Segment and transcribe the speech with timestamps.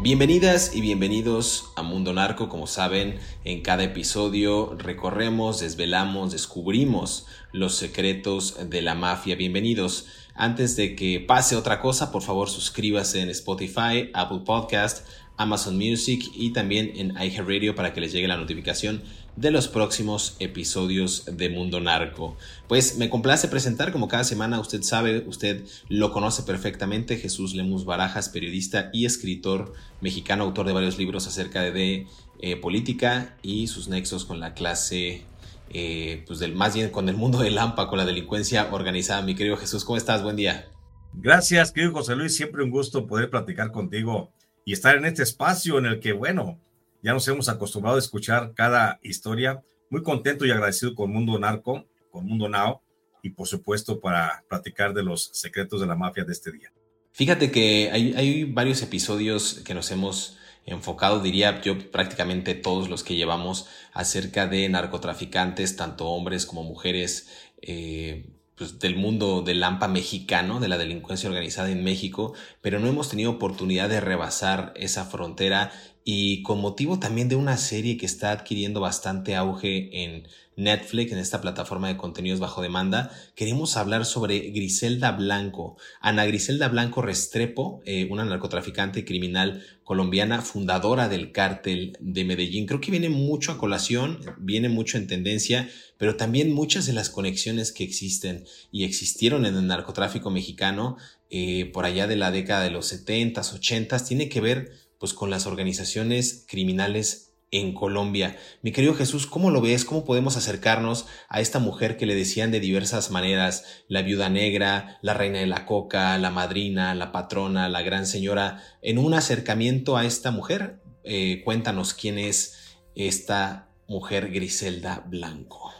[0.00, 2.48] Bienvenidas y bienvenidos a Mundo Narco.
[2.48, 9.34] Como saben, en cada episodio recorremos, desvelamos, descubrimos los secretos de la mafia.
[9.34, 10.06] Bienvenidos.
[10.36, 15.04] Antes de que pase otra cosa, por favor suscríbase en Spotify, Apple Podcast,
[15.36, 19.02] Amazon Music y también en iHeartRadio para que les llegue la notificación
[19.40, 22.36] de los próximos episodios de Mundo Narco.
[22.66, 27.84] Pues me complace presentar, como cada semana usted sabe, usted lo conoce perfectamente, Jesús Lemus
[27.84, 32.08] Barajas, periodista y escritor mexicano, autor de varios libros acerca de,
[32.40, 35.22] eh, política y sus nexos con la clase,
[35.70, 39.22] eh, pues del, más bien con el mundo del AMPA, con la delincuencia organizada.
[39.22, 40.24] Mi querido Jesús, ¿cómo estás?
[40.24, 40.68] Buen día.
[41.12, 44.32] Gracias, querido José Luis, siempre un gusto poder platicar contigo
[44.64, 46.58] y estar en este espacio en el que, bueno,
[47.02, 49.62] ya nos hemos acostumbrado a escuchar cada historia.
[49.90, 52.80] Muy contento y agradecido con Mundo Narco, con Mundo Now
[53.22, 56.72] y por supuesto para platicar de los secretos de la mafia de este día.
[57.12, 63.02] Fíjate que hay, hay varios episodios que nos hemos enfocado, diría yo, prácticamente todos los
[63.02, 67.28] que llevamos acerca de narcotraficantes, tanto hombres como mujeres,
[67.62, 72.88] eh, pues, del mundo del AMPA mexicano, de la delincuencia organizada en México, pero no
[72.88, 75.72] hemos tenido oportunidad de rebasar esa frontera
[76.10, 80.26] y con motivo también de una serie que está adquiriendo bastante auge en
[80.56, 86.68] Netflix, en esta plataforma de contenidos bajo demanda, queremos hablar sobre Griselda Blanco, Ana Griselda
[86.68, 92.64] Blanco Restrepo, eh, una narcotraficante criminal colombiana, fundadora del cártel de Medellín.
[92.64, 95.68] Creo que viene mucho a colación, viene mucho en tendencia,
[95.98, 100.96] pero también muchas de las conexiones que existen y existieron en el narcotráfico mexicano
[101.28, 105.30] eh, por allá de la década de los 70s, 80s, tiene que ver pues con
[105.30, 108.36] las organizaciones criminales en Colombia.
[108.62, 109.84] Mi querido Jesús, ¿cómo lo ves?
[109.84, 114.98] ¿Cómo podemos acercarnos a esta mujer que le decían de diversas maneras, la viuda negra,
[115.02, 119.96] la reina de la coca, la madrina, la patrona, la gran señora, en un acercamiento
[119.96, 120.80] a esta mujer?
[121.04, 125.72] Eh, cuéntanos quién es esta mujer Griselda Blanco.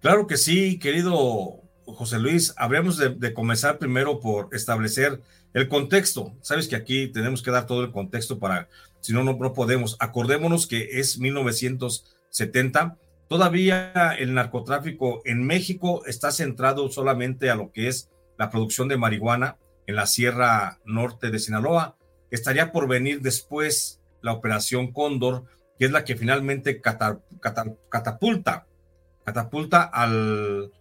[0.00, 2.52] Claro que sí, querido José Luis.
[2.58, 5.22] Habríamos de, de comenzar primero por establecer
[5.54, 6.36] el contexto.
[6.42, 8.68] Sabes que aquí tenemos que dar todo el contexto para
[9.00, 9.96] si no, no podemos.
[10.00, 12.96] Acordémonos que es 1970.
[13.28, 18.96] Todavía el narcotráfico en México está centrado solamente a lo que es la producción de
[18.96, 21.96] marihuana en la Sierra Norte de Sinaloa.
[22.30, 25.44] Estaría por venir después la operación Cóndor,
[25.78, 28.66] que es la que finalmente catapulta,
[29.22, 30.72] catapulta al,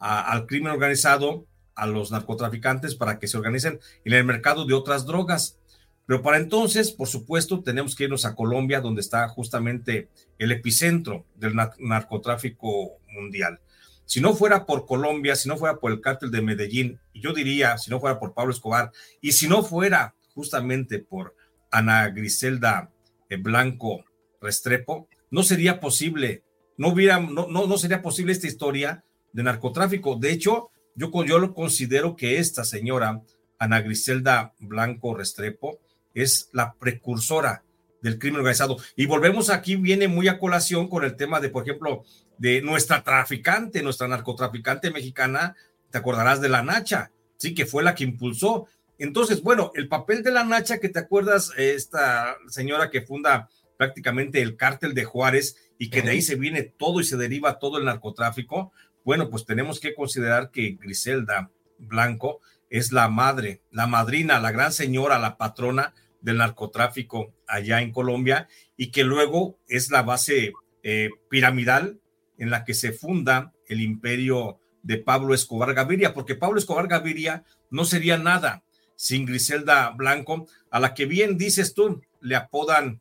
[0.00, 1.46] al crimen organizado,
[1.78, 5.58] a los narcotraficantes para que se organicen en el mercado de otras drogas.
[6.06, 11.24] Pero para entonces, por supuesto, tenemos que irnos a Colombia, donde está justamente el epicentro
[11.36, 13.60] del narcotráfico mundial.
[14.04, 17.76] Si no fuera por Colombia, si no fuera por el cártel de Medellín, yo diría,
[17.76, 21.36] si no fuera por Pablo Escobar, y si no fuera justamente por
[21.70, 22.90] Ana Griselda
[23.28, 24.04] eh, Blanco
[24.40, 26.42] Restrepo, no sería posible,
[26.78, 29.04] no, hubiera, no, no, sería posible esta historia
[29.34, 30.16] de narcotráfico.
[30.16, 33.22] De hecho, yo, yo lo considero que esta señora,
[33.58, 35.78] Ana Griselda Blanco Restrepo,
[36.12, 37.62] es la precursora
[38.02, 38.78] del crimen organizado.
[38.96, 42.04] Y volvemos aquí, viene muy a colación con el tema de, por ejemplo,
[42.36, 45.54] de nuestra traficante, nuestra narcotraficante mexicana,
[45.90, 48.66] te acordarás de la Nacha, sí, que fue la que impulsó.
[48.98, 54.42] Entonces, bueno, el papel de la Nacha, que te acuerdas, esta señora que funda prácticamente
[54.42, 57.78] el cártel de Juárez y que de ahí se viene todo y se deriva todo
[57.78, 58.72] el narcotráfico,
[59.08, 64.70] bueno, pues tenemos que considerar que Griselda Blanco es la madre, la madrina, la gran
[64.70, 70.52] señora, la patrona del narcotráfico allá en Colombia y que luego es la base
[70.82, 71.98] eh, piramidal
[72.36, 77.44] en la que se funda el imperio de Pablo Escobar Gaviria, porque Pablo Escobar Gaviria
[77.70, 78.62] no sería nada
[78.94, 83.00] sin Griselda Blanco, a la que bien dices tú, le apodan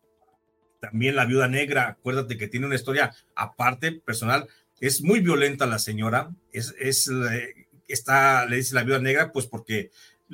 [0.79, 4.47] también la viuda negra, acuérdate que tiene una historia aparte, personal,
[4.79, 9.47] es muy violenta la señora, es, es eh, está, le dice la viuda negra, pues
[9.47, 9.91] porque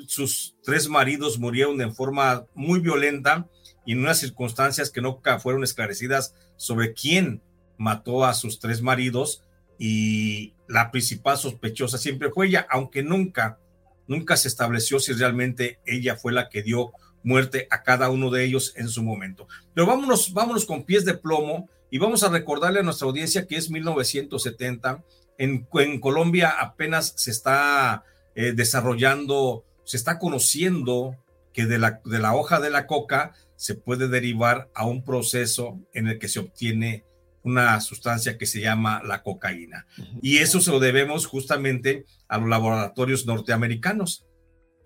[0.08, 3.48] sus tres maridos murieron de forma muy violenta
[3.86, 7.42] y en unas circunstancias que nunca fueron esclarecidas sobre quién
[7.78, 9.44] mató a sus tres maridos
[9.78, 13.60] y la principal sospechosa siempre fue ella, aunque nunca,
[14.08, 16.92] nunca se estableció si realmente ella fue la que dio
[17.24, 19.48] muerte a cada uno de ellos en su momento.
[19.74, 23.56] Pero vámonos, vámonos con pies de plomo y vamos a recordarle a nuestra audiencia que
[23.56, 25.04] es 1970.
[25.38, 28.04] En, en Colombia apenas se está
[28.34, 31.18] eh, desarrollando se está conociendo
[31.54, 35.80] que de la, de la hoja de la coca se puede derivar a un proceso
[35.94, 37.06] en el que se obtiene
[37.44, 39.86] una sustancia que se llama la cocaína.
[40.22, 44.26] Y eso se lo debemos justamente a los laboratorios norteamericanos.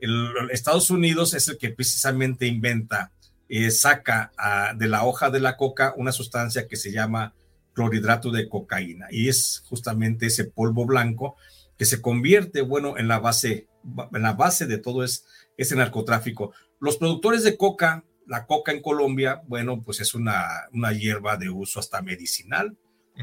[0.01, 3.13] El, Estados Unidos es el que precisamente inventa,
[3.49, 4.31] eh, saca
[4.75, 7.33] de la hoja de la coca una sustancia que se llama
[7.73, 9.07] clorhidrato de cocaína.
[9.11, 11.35] Y es justamente ese polvo blanco
[11.77, 13.67] que se convierte, bueno, en la base
[14.13, 15.25] en la base de todo es
[15.57, 16.53] ese narcotráfico.
[16.79, 21.49] Los productores de coca, la coca en Colombia, bueno, pues es una, una hierba de
[21.49, 22.75] uso hasta medicinal,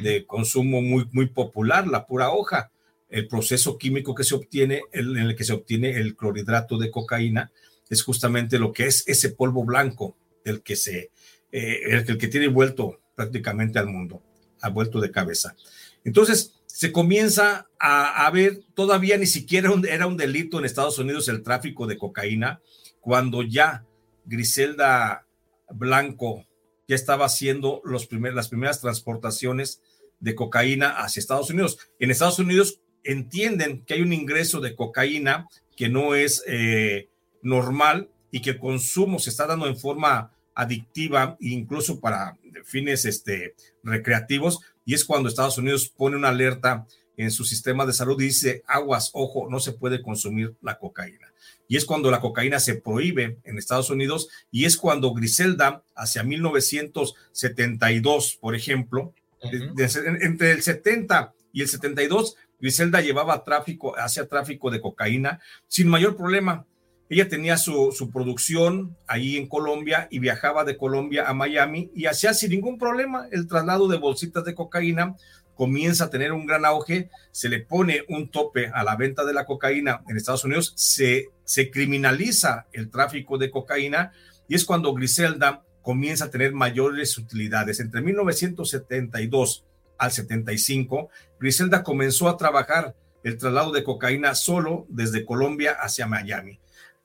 [0.02, 2.70] de consumo muy, muy popular, la pura hoja.
[3.10, 7.52] El proceso químico que se obtiene, en el que se obtiene el clorhidrato de cocaína,
[7.94, 11.10] es justamente lo que es ese polvo blanco, el que se,
[11.50, 14.22] eh, el, que tiene vuelto prácticamente al mundo,
[14.60, 15.56] ha vuelto de cabeza.
[16.04, 21.42] Entonces, se comienza a, ver, todavía ni siquiera era un delito en Estados Unidos el
[21.42, 22.60] tráfico de cocaína,
[23.00, 23.86] cuando ya
[24.24, 25.26] Griselda
[25.70, 26.44] Blanco
[26.88, 29.80] ya estaba haciendo los las primeras transportaciones
[30.20, 31.78] de cocaína hacia Estados Unidos.
[31.98, 37.08] En Estados Unidos entienden que hay un ingreso de cocaína que no es eh,
[37.44, 43.54] normal y que el consumo se está dando en forma adictiva incluso para fines este,
[43.82, 46.84] recreativos, y es cuando Estados Unidos pone una alerta
[47.16, 51.32] en su sistema de salud y dice, aguas, ojo, no se puede consumir la cocaína.
[51.68, 56.24] Y es cuando la cocaína se prohíbe en Estados Unidos y es cuando Griselda, hacia
[56.24, 64.80] 1972, por ejemplo, entre el 70 y el 72, Griselda llevaba tráfico, hacia tráfico de
[64.80, 66.66] cocaína sin mayor problema.
[67.14, 72.34] Ella tenía su, producción ahí en Colombia y viajaba de Colombia a Miami y hacía
[72.34, 75.14] sin ningún problema el traslado de bolsitas de cocaína.
[75.54, 79.32] Comienza a tener un gran auge, se le pone un tope a la venta de
[79.32, 84.10] la cocaína en Estados Unidos, se, se criminaliza el tráfico de cocaína
[84.48, 87.78] y es cuando Griselda comienza a tener mayores utilidades.
[87.78, 89.64] Entre 1972
[89.98, 96.58] al 75, Griselda comenzó a trabajar el traslado de cocaína solo desde Colombia hacia Miami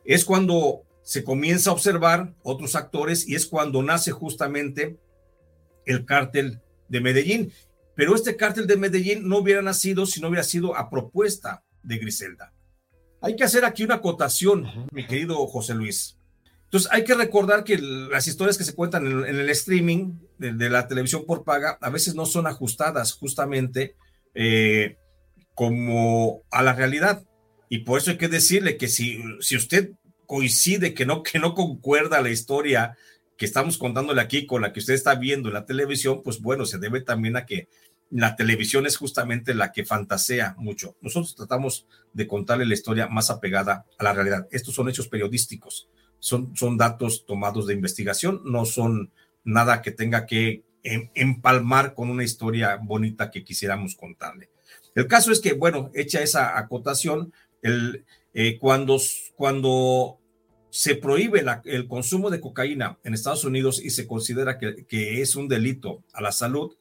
[0.05, 4.99] es cuando se comienza a observar otros actores y es cuando nace justamente
[5.85, 7.51] el cártel de Medellín.
[7.95, 11.97] Pero este cártel de Medellín no hubiera nacido si no hubiera sido a propuesta de
[11.97, 12.53] Griselda.
[13.21, 16.17] Hay que hacer aquí una acotación, mi querido José Luis.
[16.65, 20.87] Entonces hay que recordar que las historias que se cuentan en, el streaming de, la
[20.87, 23.95] televisión por paga a veces no son ajustadas justamente
[24.35, 24.97] eh,
[25.55, 27.23] como a la realidad.
[27.69, 29.91] Y por eso hay que decirle que si, si usted
[30.25, 32.97] coincide, que no, que no concuerda la historia
[33.37, 36.65] que estamos contándole aquí con la que usted está viendo en la televisión, pues bueno,
[36.65, 37.69] se debe también a que
[38.11, 40.97] la televisión es justamente la que fantasea mucho.
[41.01, 44.47] Nosotros tratamos de contarle la historia más apegada a la realidad.
[44.51, 49.11] Estos son hechos periodísticos, son, son datos tomados de investigación, no son
[49.43, 54.49] nada que tenga que em, empalmar con una historia bonita que quisiéramos contarle.
[54.95, 58.99] El caso es que, bueno, hecha esa acotación, el, eh, cuando,
[59.35, 60.19] cuando
[60.69, 65.35] se prohíbe el consumo de cocaína en Estados Unidos y se considera que, que, es
[65.35, 66.75] un delito a la salud,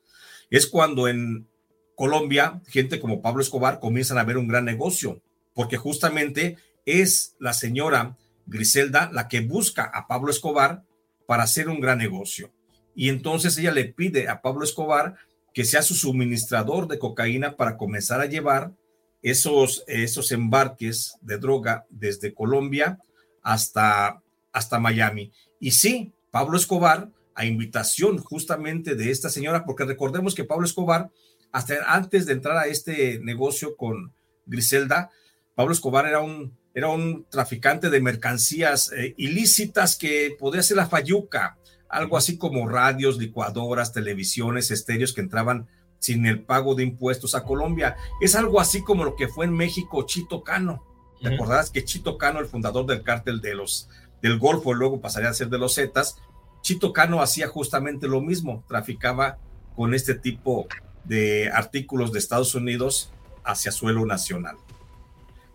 [0.50, 1.48] es cuando en
[1.94, 5.22] Colombia gente como Pablo Escobar comienzan a ver un gran negocio,
[5.54, 8.16] porque justamente es la señora
[8.46, 10.84] Griselda la que busca a Pablo Escobar
[11.26, 12.52] para hacer un gran negocio.
[12.94, 15.16] Y entonces ella le pide a Pablo Escobar
[15.52, 18.72] que sea su suministrador de cocaína para comenzar a llevar
[19.22, 22.98] esos, esos embarques de droga desde Colombia
[23.42, 24.22] hasta,
[24.52, 25.32] hasta Miami.
[25.60, 31.10] Y sí, Pablo Escobar a invitación justamente de esta señora, porque recordemos que Pablo Escobar,
[31.52, 34.12] hasta antes de entrar a este negocio con
[34.44, 35.10] Griselda,
[35.54, 40.88] Pablo Escobar era un, era un traficante de mercancías eh, ilícitas que podía ser la
[40.88, 41.58] fayuca,
[41.88, 45.68] algo así como radios, licuadoras, televisiones, estéreos que entraban
[45.98, 47.96] sin el pago de impuestos a Colombia.
[48.20, 50.84] Es algo así como lo que fue en México Chito Cano.
[51.20, 53.88] ¿Te acordarás que Chito Cano, el fundador del cártel de los,
[54.22, 56.16] del Golfo, luego pasaría a ser de los Zetas,
[56.60, 59.38] Chito Cano hacía justamente lo mismo, traficaba
[59.74, 60.68] con este tipo
[61.04, 63.12] de artículos de Estados Unidos
[63.44, 64.56] hacia suelo nacional.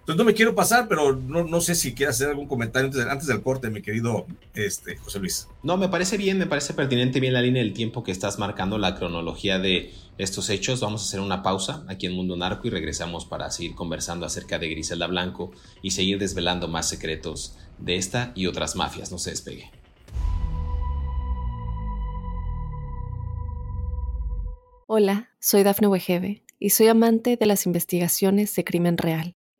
[0.04, 3.26] Entonces no me quiero pasar, pero no, no sé si quieres hacer algún comentario antes,
[3.26, 5.48] del corte, mi querido este, José Luis.
[5.64, 8.78] No, me parece bien, me parece pertinente bien la línea del tiempo que estás marcando,
[8.78, 10.82] la cronología de estos hechos.
[10.82, 14.60] Vamos a hacer una pausa aquí en Mundo Narco y regresamos para seguir conversando acerca
[14.60, 19.10] de Griselda Blanco y seguir desvelando más secretos de esta y otras mafias.
[19.10, 19.72] No se despegue.
[24.86, 29.38] Hola, soy Dafne Wegebe y soy amante de las investigaciones de crimen real.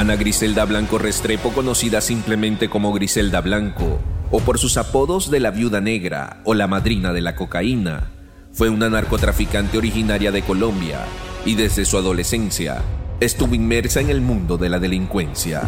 [0.00, 5.50] Ana Griselda Blanco Restrepo, conocida simplemente como Griselda Blanco, o por sus apodos de la
[5.50, 8.04] viuda negra o la madrina de la cocaína,
[8.50, 11.00] fue una narcotraficante originaria de Colombia
[11.44, 12.80] y desde su adolescencia
[13.20, 15.64] estuvo inmersa en el mundo de la delincuencia.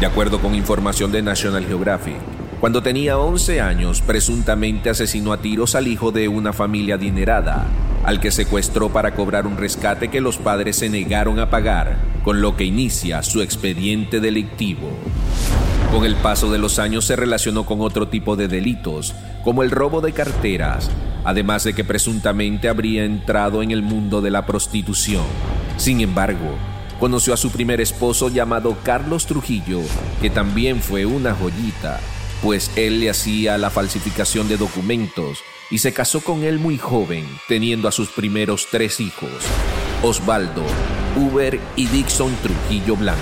[0.00, 2.16] De acuerdo con información de National Geographic,
[2.60, 7.66] cuando tenía 11 años, presuntamente asesinó a tiros al hijo de una familia adinerada
[8.04, 12.40] al que secuestró para cobrar un rescate que los padres se negaron a pagar, con
[12.40, 14.90] lo que inicia su expediente delictivo.
[15.90, 19.70] Con el paso de los años se relacionó con otro tipo de delitos, como el
[19.70, 20.90] robo de carteras,
[21.24, 25.24] además de que presuntamente habría entrado en el mundo de la prostitución.
[25.76, 26.56] Sin embargo,
[27.00, 29.80] conoció a su primer esposo llamado Carlos Trujillo,
[30.20, 32.00] que también fue una joyita,
[32.42, 35.38] pues él le hacía la falsificación de documentos
[35.70, 39.30] y se casó con él muy joven, teniendo a sus primeros tres hijos,
[40.02, 40.62] Osvaldo,
[41.16, 43.20] Uber y Dixon Trujillo Blanco.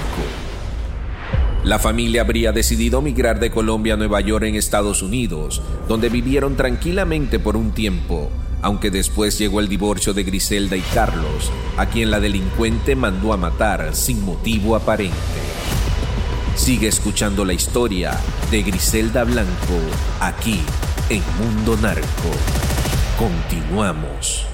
[1.64, 6.56] La familia habría decidido migrar de Colombia a Nueva York en Estados Unidos, donde vivieron
[6.56, 8.30] tranquilamente por un tiempo,
[8.62, 13.36] aunque después llegó el divorcio de Griselda y Carlos, a quien la delincuente mandó a
[13.36, 15.51] matar sin motivo aparente.
[16.54, 18.12] Sigue escuchando la historia
[18.50, 19.78] de Griselda Blanco
[20.20, 20.60] aquí
[21.08, 22.06] en Mundo Narco.
[23.18, 24.46] Continuamos.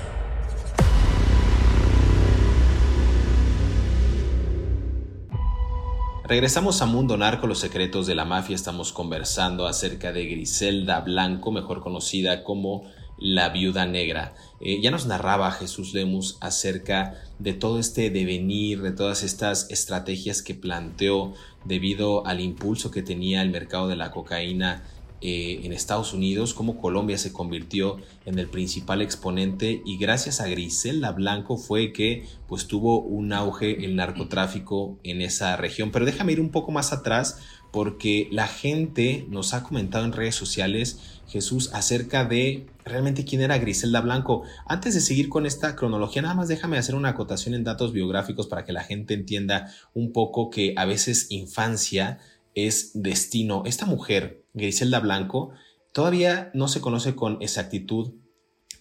[6.24, 8.54] Regresamos a Mundo Narco, los secretos de la mafia.
[8.54, 12.84] Estamos conversando acerca de Griselda Blanco, mejor conocida como
[13.18, 14.34] la viuda negra.
[14.60, 20.42] Eh, ya nos narraba Jesús Lemus acerca de todo este devenir, de todas estas estrategias
[20.42, 21.34] que planteó
[21.64, 24.82] debido al impulso que tenía el mercado de la cocaína
[25.20, 30.46] eh, en Estados Unidos, cómo Colombia se convirtió en el principal exponente y gracias a
[30.46, 35.90] Griselda Blanco fue que pues tuvo un auge el narcotráfico en esa región.
[35.90, 37.40] Pero déjame ir un poco más atrás
[37.72, 43.58] porque la gente nos ha comentado en redes sociales, Jesús, acerca de realmente quién era
[43.58, 44.42] Griselda Blanco.
[44.66, 48.46] Antes de seguir con esta cronología, nada más déjame hacer una acotación en datos biográficos
[48.46, 52.18] para que la gente entienda un poco que a veces infancia
[52.54, 53.62] es destino.
[53.66, 55.52] Esta mujer, Griselda Blanco,
[55.92, 58.14] todavía no se conoce con exactitud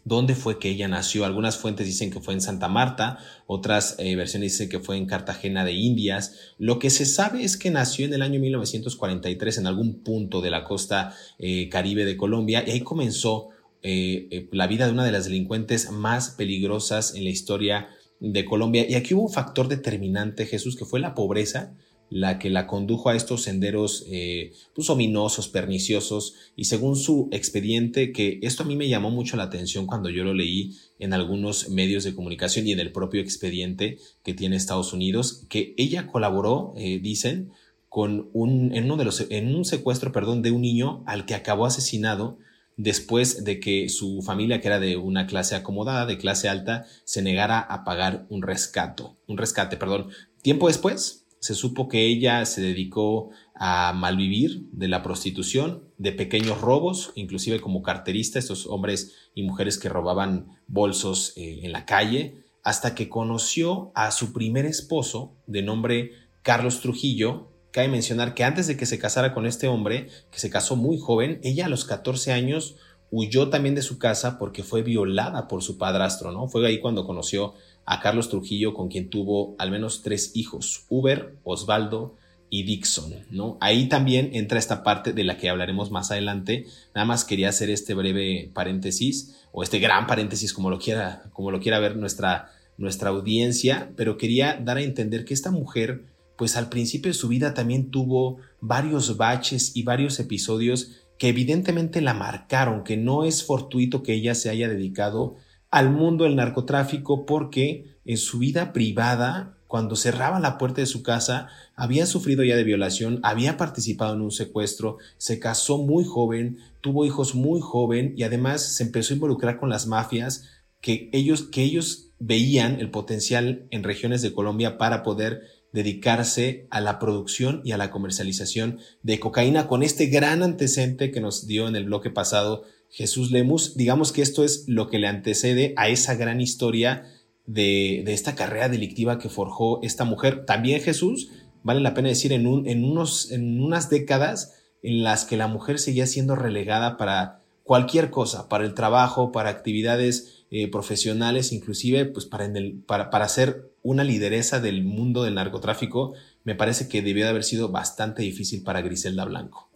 [0.07, 1.25] dónde fue que ella nació.
[1.25, 5.05] Algunas fuentes dicen que fue en Santa Marta, otras eh, versiones dicen que fue en
[5.05, 6.53] Cartagena de Indias.
[6.57, 10.49] Lo que se sabe es que nació en el año 1943 en algún punto de
[10.49, 13.49] la costa eh, caribe de Colombia y ahí comenzó
[13.83, 18.85] eh, la vida de una de las delincuentes más peligrosas en la historia de Colombia.
[18.89, 21.75] Y aquí hubo un factor determinante, Jesús, que fue la pobreza
[22.09, 28.11] la que la condujo a estos senderos eh, pues, ominosos, perniciosos, y según su expediente,
[28.11, 31.69] que esto a mí me llamó mucho la atención cuando yo lo leí en algunos
[31.69, 36.73] medios de comunicación y en el propio expediente que tiene Estados Unidos, que ella colaboró,
[36.77, 37.51] eh, dicen,
[37.89, 41.35] con un, en, uno de los, en un secuestro, perdón, de un niño al que
[41.35, 42.37] acabó asesinado
[42.75, 47.21] después de que su familia, que era de una clase acomodada, de clase alta, se
[47.21, 50.09] negara a pagar un rescato, un rescate, perdón.
[50.43, 56.61] Tiempo después, se supo que ella se dedicó a malvivir de la prostitución, de pequeños
[56.61, 62.43] robos, inclusive como carterista, estos hombres y mujeres que robaban bolsos eh, en la calle,
[62.63, 67.51] hasta que conoció a su primer esposo de nombre Carlos Trujillo.
[67.71, 70.97] Cabe mencionar que antes de que se casara con este hombre, que se casó muy
[70.97, 72.75] joven, ella a los 14 años
[73.09, 76.47] huyó también de su casa porque fue violada por su padrastro, ¿no?
[76.47, 77.53] Fue ahí cuando conoció
[77.87, 82.15] a Carlos Trujillo, con quien tuvo al menos tres hijos, Uber, Osvaldo
[82.49, 83.57] y Dixon, ¿no?
[83.61, 86.65] Ahí también entra esta parte de la que hablaremos más adelante.
[86.93, 91.49] Nada más quería hacer este breve paréntesis, o este gran paréntesis, como lo quiera, como
[91.49, 96.03] lo quiera ver nuestra, nuestra audiencia, pero quería dar a entender que esta mujer,
[96.37, 102.01] pues al principio de su vida también tuvo varios baches y varios episodios que evidentemente
[102.01, 105.37] la marcaron, que no es fortuito que ella se haya dedicado
[105.69, 111.03] al mundo del narcotráfico porque en su vida privada, cuando cerraba la puerta de su
[111.03, 116.59] casa, había sufrido ya de violación, había participado en un secuestro, se casó muy joven,
[116.81, 120.45] tuvo hijos muy joven y además se empezó a involucrar con las mafias
[120.79, 125.41] que ellos, que ellos veían el potencial en regiones de Colombia para poder
[125.73, 131.19] dedicarse a la producción y a la comercialización de cocaína con este gran antecedente que
[131.19, 133.75] nos dio en el bloque pasado Jesús Lemus.
[133.75, 137.03] Digamos que esto es lo que le antecede a esa gran historia
[137.45, 140.45] de, esta carrera delictiva que forjó esta mujer.
[140.45, 141.29] También Jesús,
[141.63, 144.53] vale la pena decir, en, un, en, unos, en unas décadas
[144.83, 149.49] en las que la mujer seguía siendo relegada para cualquier cosa, para el trabajo, para
[149.49, 152.49] actividades eh, profesionales, inclusive pues para,
[152.85, 156.13] para, para ser una lideresa del mundo del narcotráfico,
[156.43, 159.66] me parece que debió de haber sido bastante difícil para Griselda Blanco.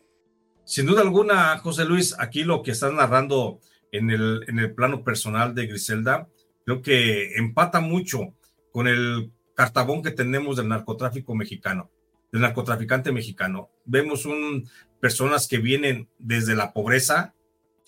[0.72, 3.60] Sin duda alguna, José Luis, aquí lo que estás narrando
[3.92, 6.30] en el, en el plano personal de Griselda,
[6.64, 8.34] creo que empata mucho
[8.72, 11.92] con el cartabón que tenemos del narcotráfico mexicano,
[12.32, 13.70] del narcotraficante mexicano.
[13.84, 14.70] Vemos un,
[15.02, 17.34] personas que vienen desde la pobreza,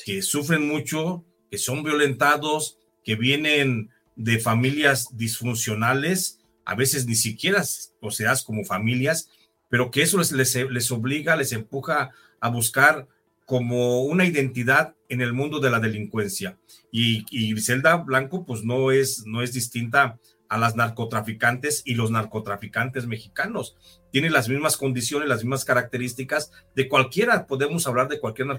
[0.03, 7.63] que sufren mucho, que son violentados, que vienen de familias disfuncionales, a veces ni siquiera
[8.01, 9.29] poseas como familias,
[9.69, 12.11] pero que eso les, les, obliga, les empuja
[12.43, 13.07] a buscar
[13.45, 16.59] como una identidad en el mundo de la delincuencia.
[16.91, 22.11] Y, y Griselda Blanco, pues no es, no es distinta a las narcotraficantes y los
[22.11, 23.77] narcotraficantes mexicanos.
[24.11, 28.49] Tiene las mismas condiciones, las mismas características de cualquiera, podemos hablar de cualquier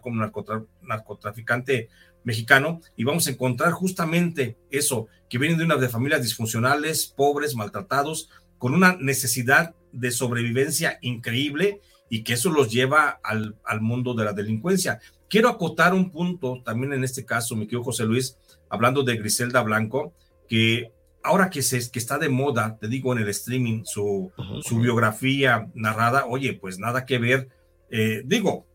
[0.80, 1.90] narcotraficante
[2.24, 7.54] mexicano y vamos a encontrar justamente eso, que vienen de una de familias disfuncionales, pobres,
[7.54, 11.82] maltratados, con una necesidad de sobrevivencia increíble
[12.14, 15.00] y que eso los lleva al, al mundo de la delincuencia.
[15.28, 18.38] Quiero acotar un punto también en este caso, mi querido José Luis,
[18.70, 20.14] hablando de Griselda Blanco,
[20.48, 20.92] que
[21.24, 24.30] ahora que, se, que está de moda, te digo en el streaming, su,
[24.62, 27.48] su biografía narrada, oye, pues nada que ver.
[27.90, 28.68] Eh, digo,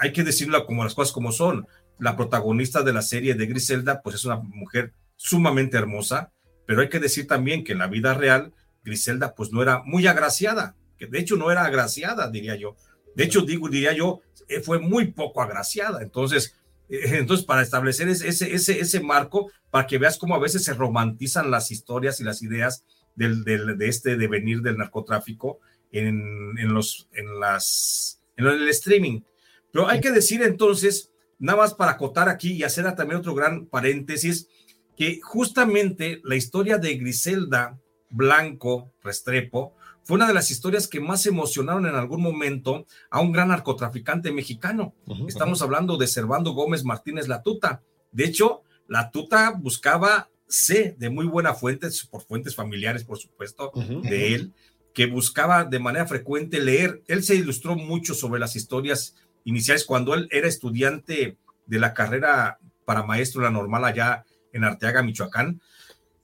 [0.00, 1.66] hay que decirlo como las cosas como son.
[1.98, 6.32] La protagonista de la serie de Griselda, pues es una mujer sumamente hermosa,
[6.66, 10.06] pero hay que decir también que en la vida real, Griselda, pues no era muy
[10.06, 12.76] agraciada, que de hecho no era agraciada, diría yo.
[13.14, 16.02] De hecho, digo, diría yo, eh, fue muy poco agraciada.
[16.02, 16.54] Entonces,
[16.88, 21.50] entonces, para establecer ese, ese, ese marco, para que veas cómo a veces se romantizan
[21.50, 22.84] las historias y las ideas
[23.16, 25.58] del, del, de este devenir del narcotráfico
[25.90, 29.22] en, en, los, en, las, en el streaming.
[29.72, 33.66] Pero hay que decir entonces, nada más para acotar aquí y hacer también otro gran
[33.66, 34.48] paréntesis,
[34.96, 37.78] que justamente la historia de Griselda
[38.08, 39.75] Blanco Restrepo
[40.06, 44.30] fue una de las historias que más emocionaron en algún momento a un gran narcotraficante
[44.30, 44.94] mexicano.
[45.26, 47.82] Estamos hablando de Servando Gómez Martínez Latuta.
[48.12, 53.72] De hecho, Latuta buscaba, sé, de muy buena fuente, por fuentes familiares, por supuesto,
[54.04, 54.54] de él,
[54.94, 57.02] que buscaba de manera frecuente leer.
[57.08, 62.60] Él se ilustró mucho sobre las historias iniciales cuando él era estudiante de la carrera
[62.84, 65.60] para maestro la normal allá en Arteaga, Michoacán.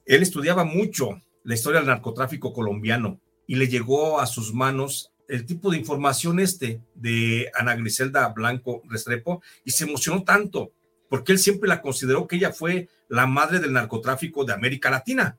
[0.07, 5.47] Él estudiaba mucho la historia del narcotráfico colombiano y le llegó a sus manos el
[5.47, 10.73] tipo de información este de Ana Griselda Blanco Restrepo y se emocionó tanto
[11.13, 15.37] porque él siempre la consideró que ella fue la madre del narcotráfico de América Latina.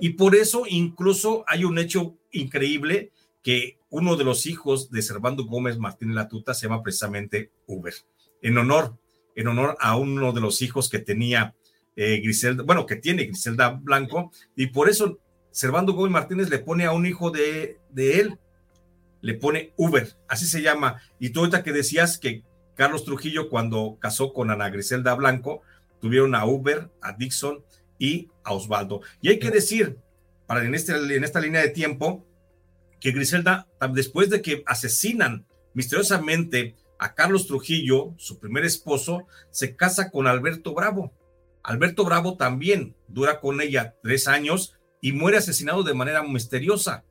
[0.00, 3.10] Y por eso incluso hay un hecho increíble
[3.42, 7.94] que uno de los hijos de Servando Gómez Martínez Latuta se llama precisamente Uber,
[8.42, 8.96] en honor,
[9.34, 11.52] en honor a uno de los hijos que tenía
[11.96, 15.18] eh, Griselda, bueno, que tiene Griselda Blanco, y por eso
[15.50, 18.38] Servando Gómez Martínez le pone a un hijo de, de él,
[19.20, 21.00] le pone Uber, así se llama.
[21.18, 25.62] Y tú ahorita que decías que Carlos Trujillo, cuando casó con Ana Griselda Blanco,
[26.00, 27.64] tuvieron a Uber, a Dixon
[27.98, 29.00] y a Osvaldo.
[29.20, 29.98] Y hay que decir,
[30.46, 32.24] para en, este, en esta línea de tiempo,
[33.00, 40.10] que Griselda, después de que asesinan misteriosamente a Carlos Trujillo, su primer esposo, se casa
[40.10, 41.12] con Alberto Bravo.
[41.62, 47.04] Alberto Bravo también dura con ella tres años y muere asesinado de manera misteriosa.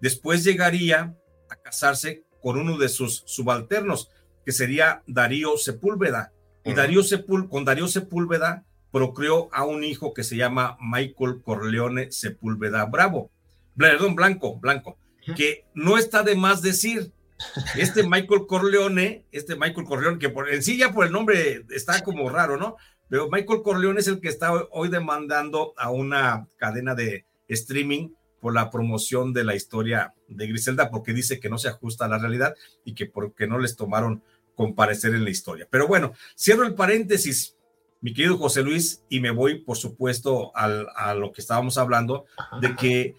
[0.00, 1.14] Después llegaría
[1.48, 4.10] a casarse con uno de sus subalternos,
[4.44, 6.32] que sería Darío Sepúlveda.
[6.64, 7.02] Y Darío
[7.48, 13.30] con Darío Sepúlveda procreó a un hijo que se llama Michael Corleone Sepúlveda Bravo.
[13.76, 14.98] Perdón, Blanco, Blanco,
[15.36, 17.12] que no está de más decir.
[17.74, 22.02] Este Michael Corleone, este Michael Corleone, que por, en sí ya por el nombre está
[22.02, 22.76] como raro, ¿no?
[23.08, 28.10] Pero Michael Corleone es el que está hoy demandando a una cadena de streaming
[28.40, 32.08] por la promoción de la historia de Griselda, porque dice que no se ajusta a
[32.08, 34.22] la realidad y que porque no les tomaron
[34.54, 35.68] comparecer en la historia.
[35.70, 37.56] Pero bueno, cierro el paréntesis,
[38.00, 42.24] mi querido José Luis, y me voy, por supuesto, a lo que estábamos hablando,
[42.60, 43.14] de que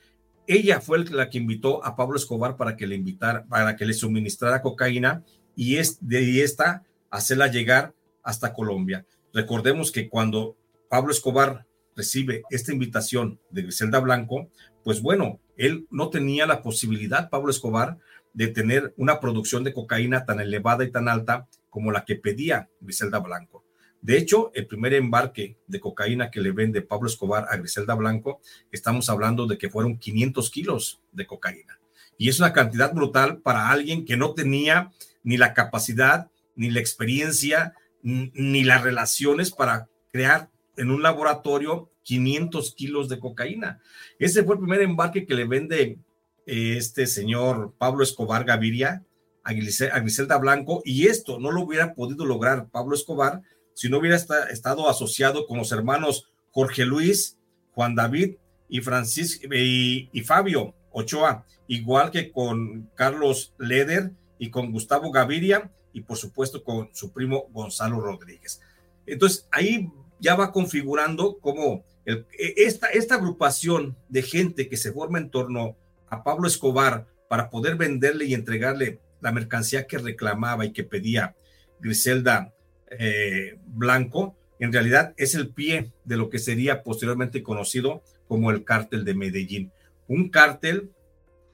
[0.47, 3.93] ella fue la que invitó a Pablo Escobar para que le invitara, para que le
[3.93, 5.23] suministrara cocaína
[5.55, 9.05] y es de esta hacerla llegar hasta Colombia.
[9.33, 10.57] Recordemos que cuando
[10.89, 14.49] Pablo Escobar recibe esta invitación de Griselda Blanco,
[14.83, 17.97] pues bueno, él no tenía la posibilidad, Pablo Escobar,
[18.33, 22.69] de tener una producción de cocaína tan elevada y tan alta como la que pedía
[22.79, 23.65] Griselda Blanco.
[24.01, 28.41] De hecho, el primer embarque de cocaína que le vende Pablo Escobar a Griselda Blanco,
[28.71, 31.79] estamos hablando de que fueron 500 kilos de cocaína.
[32.17, 34.91] Y es una cantidad brutal para alguien que no tenía
[35.23, 42.73] ni la capacidad, ni la experiencia, ni las relaciones para crear en un laboratorio 500
[42.75, 43.79] kilos de cocaína.
[44.19, 45.99] Ese fue el primer embarque que le vende
[46.45, 49.03] eh, este señor Pablo Escobar Gaviria
[49.43, 53.41] a Griselda Blanco y esto no lo hubiera podido lograr Pablo Escobar
[53.73, 57.37] si no hubiera estado asociado con los hermanos Jorge Luis,
[57.73, 58.35] Juan David
[58.69, 66.01] y Francisco y, Fabio Ochoa, igual que con Carlos Leder y con Gustavo Gaviria y
[66.01, 68.61] por supuesto con su primo Gonzalo Rodríguez.
[69.05, 69.89] Entonces ahí
[70.21, 72.23] ya va configurando como e,
[72.55, 75.75] esta, esta agrupación de gente que se forma en torno
[76.07, 81.35] a Pablo Escobar para poder venderle y entregarle la mercancía que reclamaba y que pedía
[81.79, 82.53] Griselda
[82.91, 88.63] eh, blanco, en realidad es el pie de lo que sería posteriormente conocido como el
[88.63, 89.71] cártel de Medellín.
[90.07, 90.91] Un cártel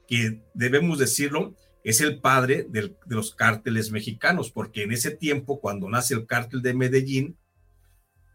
[0.06, 1.54] que debemos decirlo,
[1.84, 6.60] es el padre de los cárteles mexicanos, porque en ese tiempo, cuando nace el cártel
[6.60, 7.37] de Medellín,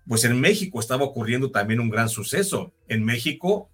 [0.08, 2.74] pues en México estaba ocurriendo también un gran suceso.
[2.88, 3.70] En México,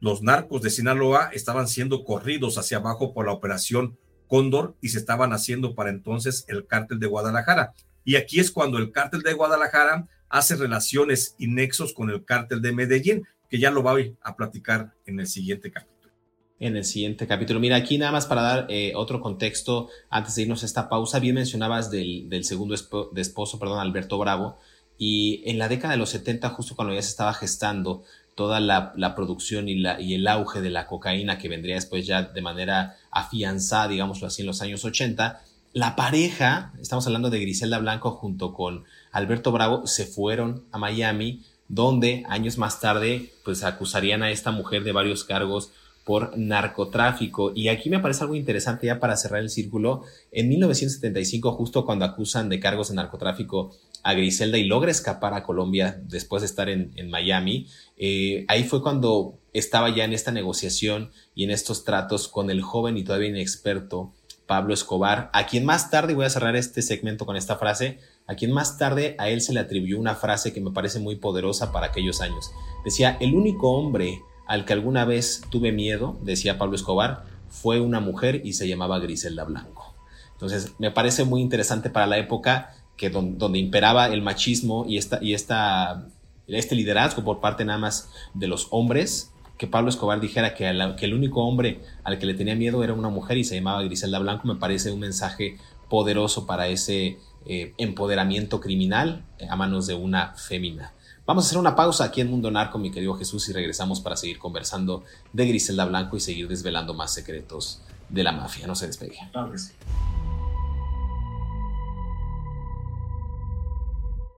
[0.00, 4.98] los narcos de Sinaloa estaban siendo corridos hacia abajo por la operación Cóndor y se
[4.98, 7.74] estaban haciendo para entonces el cártel de Guadalajara.
[8.04, 12.60] Y aquí es cuando el cártel de Guadalajara hace relaciones y nexos con el cártel
[12.60, 16.12] de Medellín, que ya lo voy a platicar en el siguiente capítulo.
[16.58, 17.60] En el siguiente capítulo.
[17.60, 21.18] Mira, aquí nada más para dar eh, otro contexto, antes de irnos a esta pausa,
[21.18, 22.74] bien mencionabas del, segundo
[23.12, 24.58] de esposo, perdón, Alberto Bravo,
[24.98, 28.04] y en la década de los 70, justo cuando ya se estaba gestando
[28.34, 32.22] toda la, producción y, la, y el auge de la cocaína que vendría después ya
[32.22, 35.40] de manera afianzada, digámoslo así, en los años 80,
[35.72, 41.42] la pareja, estamos hablando de Griselda Blanco junto con Alberto Bravo, se fueron a Miami,
[41.68, 45.72] donde años más tarde, pues acusarían a esta mujer de varios cargos
[46.04, 47.52] por narcotráfico.
[47.54, 50.04] Y aquí me parece algo interesante ya para cerrar el círculo.
[50.30, 55.42] En 1975, justo cuando acusan de cargos de narcotráfico a Griselda y logra escapar a
[55.42, 61.10] Colombia después de estar en, Miami, eh, ahí fue cuando estaba ya en esta negociación
[61.34, 64.12] y en estos tratos con el joven y todavía inexperto
[64.46, 68.34] Pablo Escobar, a quien más tarde, voy a cerrar este segmento con esta frase, a
[68.34, 71.72] quien más tarde a él se le atribuyó una frase que me parece muy poderosa
[71.72, 72.52] para aquellos años.
[72.84, 78.00] Decía, el único hombre al que alguna vez tuve miedo, decía Pablo Escobar, fue una
[78.00, 79.94] mujer y se llamaba Griselda Blanco.
[80.32, 85.22] Entonces, me parece muy interesante para la época que donde imperaba el machismo y, esta,
[85.22, 86.06] y esta,
[86.46, 91.14] este liderazgo por parte nada más de los hombres, que Pablo Escobar dijera que, el
[91.14, 94.48] único hombre al que le tenía miedo era una mujer y se llamaba Griselda Blanco,
[94.48, 100.92] me parece un mensaje poderoso para ese eh, empoderamiento criminal a manos de una fémina.
[101.26, 104.16] Vamos a hacer una pausa aquí en Mundo Narco, mi querido Jesús, y regresamos para
[104.16, 107.80] seguir conversando de Griselda Blanco y seguir desvelando más secretos
[108.10, 108.66] de la mafia.
[108.66, 109.18] No se despegue.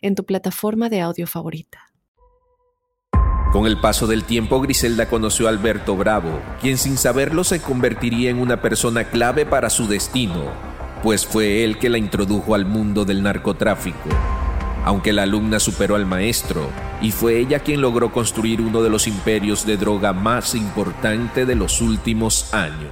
[0.00, 1.90] en tu plataforma de audio favorita.
[3.52, 8.30] Con el paso del tiempo, Griselda conoció a Alberto Bravo, quien sin saberlo se convertiría
[8.30, 10.52] en una persona clave para su destino,
[11.02, 14.08] pues fue él que la introdujo al mundo del narcotráfico
[14.84, 16.68] aunque la alumna superó al maestro
[17.00, 21.54] y fue ella quien logró construir uno de los imperios de droga más importante de
[21.54, 22.90] los últimos años.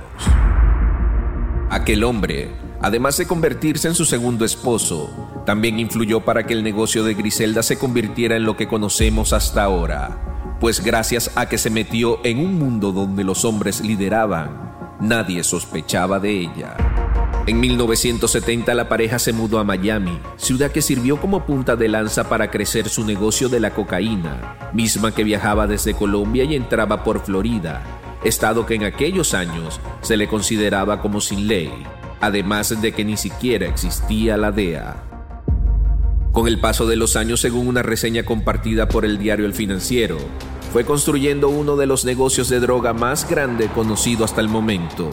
[1.70, 5.10] Aquel hombre, además de convertirse en su segundo esposo,
[5.44, 9.64] también influyó para que el negocio de Griselda se convirtiera en lo que conocemos hasta
[9.64, 15.44] ahora, pues gracias a que se metió en un mundo donde los hombres lideraban, nadie
[15.44, 16.76] sospechaba de ella.
[17.46, 22.28] En 1970 la pareja se mudó a Miami, ciudad que sirvió como punta de lanza
[22.28, 27.20] para crecer su negocio de la cocaína, misma que viajaba desde Colombia y entraba por
[27.24, 27.82] Florida,
[28.22, 31.72] estado que en aquellos años se le consideraba como sin ley,
[32.20, 34.96] además de que ni siquiera existía la DEA.
[36.32, 40.18] Con el paso de los años, según una reseña compartida por el diario El Financiero,
[40.72, 45.10] fue construyendo uno de los negocios de droga más grande conocido hasta el momento,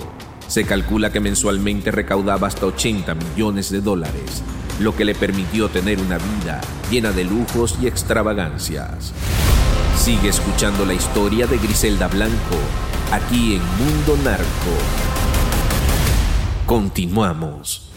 [0.47, 4.43] se calcula que mensualmente recaudaba hasta 80 millones de dólares,
[4.79, 9.11] lo que le permitió tener una vida llena de lujos y extravagancias.
[9.97, 12.57] Sigue escuchando la historia de Griselda Blanco
[13.11, 15.34] aquí en Mundo Narco.
[16.65, 17.91] Continuamos.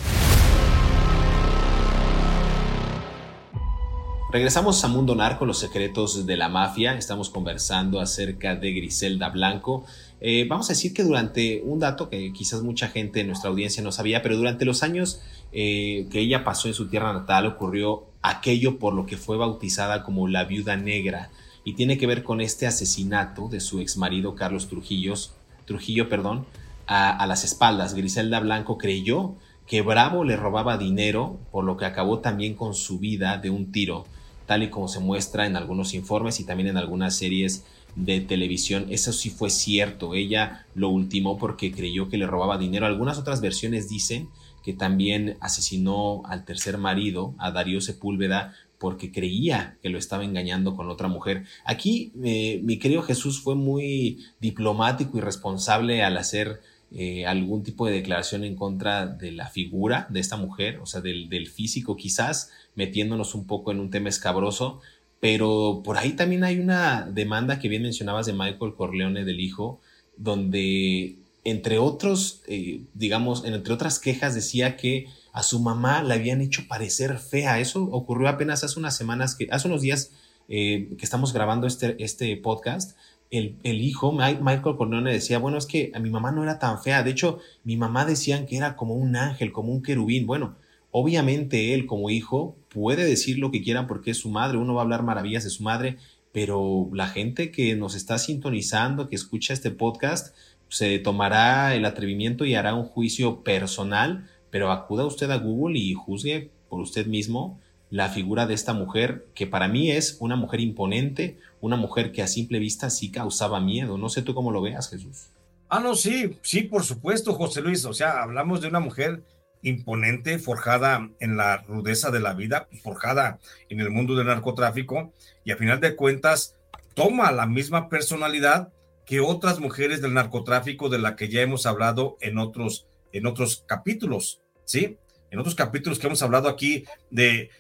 [4.31, 6.95] Regresamos a Mundo Narco, los secretos de la mafia.
[6.99, 9.87] Estamos conversando acerca de Griselda Blanco.
[10.21, 13.83] Eh, vamos a decir que durante un dato que quizás mucha gente en nuestra audiencia
[13.83, 18.05] no sabía, pero durante los años eh, que ella pasó en su tierra natal ocurrió
[18.21, 21.31] aquello por lo que fue bautizada como la viuda negra
[21.65, 25.33] y tiene que ver con este asesinato de su ex marido Carlos Trujillos,
[25.65, 26.45] Trujillo, perdón,
[26.89, 27.95] a, las espaldas.
[27.95, 29.35] Griselda Blanco creyó
[29.67, 33.71] que Bravo le robaba dinero, por lo que acabó también con su vida de un
[33.71, 34.07] tiro,
[34.47, 38.87] tal y como se muestra en algunos informes y también en algunas series de televisión.
[38.89, 40.15] Eso sí fue cierto.
[40.15, 42.87] Ella lo ultimó porque creyó que le robaba dinero.
[42.87, 44.31] Algunas otras versiones dicen
[44.65, 50.75] que también asesinó al tercer marido, a Darío Sepúlveda, porque creía que lo estaba engañando
[50.75, 51.45] con otra mujer.
[51.65, 56.61] Aquí eh, mi querido Jesús fue muy diplomático y responsable al hacer
[56.93, 61.01] eh, algún tipo de declaración en contra de la figura de esta mujer, o sea,
[61.01, 64.81] del, del físico quizás, metiéndonos un poco en un tema escabroso,
[65.21, 69.81] pero por ahí también hay una demanda que bien mencionabas de Michael Corleone del hijo,
[70.17, 71.17] donde
[71.51, 76.67] entre otros, eh, digamos, entre otras quejas decía que a su mamá le habían hecho
[76.69, 77.59] parecer fea.
[77.61, 80.11] Eso ocurrió apenas hace unas semanas, que, hace unos días
[80.49, 82.97] eh, que estamos grabando este, este podcast.
[83.31, 86.81] El, el, hijo, Michael Corleone, decía, bueno, es que a mi mamá no era tan
[86.83, 87.03] fea.
[87.03, 90.27] De hecho, mi mamá decían que era como un ángel, como un querubín.
[90.27, 90.57] Bueno,
[90.91, 94.81] Obviamente él como hijo puede decir lo que quiera porque es su madre, uno va
[94.81, 95.99] a hablar maravillas de su madre,
[96.33, 100.35] pero la gente que nos está sintonizando, que escucha este podcast,
[100.69, 105.93] se tomará el atrevimiento y hará un juicio personal, pero acuda usted a Google y
[105.93, 107.61] juzgue por usted mismo
[107.91, 112.23] la figura de esta mujer, que para mí es una mujer imponente, una mujer que
[112.23, 113.99] a simple vista sí causaba miedo.
[113.99, 115.31] No sé tú cómo lo veas, Jesús.
[115.69, 117.85] Ah, no, sí, sí, por supuesto, José Luis.
[117.85, 119.23] O sea, hablamos de una mujer
[119.63, 125.13] imponente, forjada en la rudeza de la vida, forjada en el mundo del narcotráfico,
[125.45, 126.55] y a final de cuentas
[126.95, 128.73] toma la misma personalidad
[129.05, 133.65] que otras mujeres del narcotráfico de la que ya hemos hablado en otros, en otros
[133.67, 134.99] capítulos, ¿sí?
[135.31, 137.51] En otros capítulos que hemos hablado aquí de,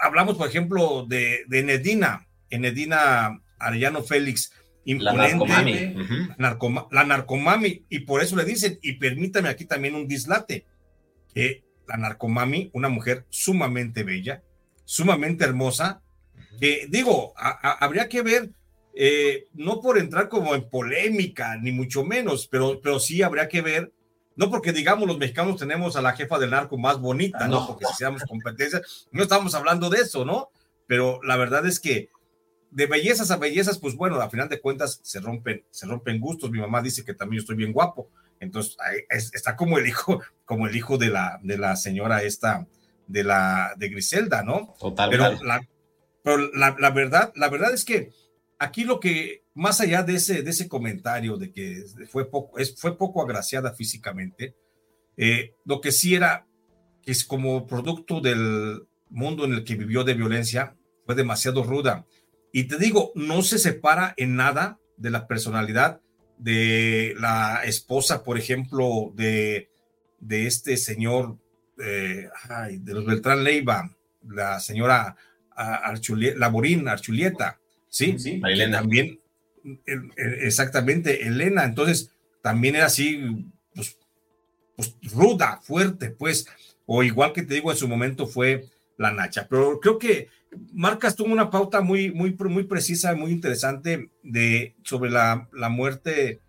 [0.00, 4.52] hablamos por ejemplo de, de Nedina, Enedina Arellano Félix,
[4.84, 5.94] imponente,
[6.38, 6.58] la
[6.90, 10.64] la narcomami, y por eso le dicen, y permítame aquí también un dislate,
[11.88, 14.42] la narcomami, una mujer sumamente bella,
[14.84, 16.02] sumamente hermosa,
[16.60, 18.50] que digo, habría que ver,
[18.94, 23.60] eh, no por entrar como en polémica, ni mucho menos, pero, pero sí habría que
[23.60, 23.92] ver,
[24.36, 27.86] no porque digamos los mexicanos tenemos a la jefa del narco más bonita, no, porque
[27.86, 30.50] si seamos competencia, no estamos hablando de eso, ¿no?
[30.86, 32.10] Pero la verdad es que
[32.70, 36.50] de bellezas a bellezas, pues bueno, a final de cuentas se rompen, se rompen gustos.
[36.50, 38.76] Mi mamá dice que también estoy bien guapo, entonces
[39.32, 42.66] está como el hijo, como el hijo de la, de la señora esta,
[43.06, 44.74] de la de Griselda, ¿no?
[44.78, 45.10] Total.
[45.10, 45.66] Pero, la,
[46.22, 48.10] pero la, verdad, la verdad es que
[48.58, 52.96] aquí lo que, más allá de ese, de ese comentario de que fue poco, fue
[52.96, 54.54] poco agraciada físicamente,
[55.16, 56.46] eh, lo que sí era
[57.04, 62.04] es como producto del mundo en el que vivió de violencia, fue demasiado ruda.
[62.52, 66.00] Y te digo, no se separa en nada de la personalidad
[66.38, 69.70] de la esposa, por ejemplo, de,
[70.18, 71.38] de este señor,
[71.78, 72.28] eh,
[72.80, 73.96] de los Beltrán Leiva,
[74.28, 75.16] la señora
[76.36, 77.60] Laborín, Archulieta,
[77.96, 78.18] ¿sí?
[78.18, 78.80] sí Elena.
[78.80, 79.20] También,
[80.16, 81.64] exactamente, Elena.
[81.64, 82.10] Entonces,
[82.42, 83.98] también era así, pues,
[84.76, 86.46] pues, ruda, fuerte, pues,
[86.84, 88.66] o igual que te digo, en su momento fue
[88.98, 89.46] la Nacha.
[89.48, 90.28] Pero creo que
[90.72, 96.40] marcas tú una pauta muy, muy, muy precisa, muy interesante de, sobre la, la muerte